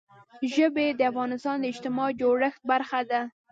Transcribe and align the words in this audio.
ژبې 0.53 0.87
د 0.93 1.01
افغانستان 1.11 1.55
د 1.59 1.65
اجتماعي 1.71 2.13
جوړښت 2.21 2.61
برخه 2.71 2.99
ده. 3.09 3.21